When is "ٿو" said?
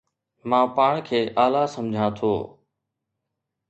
2.17-2.33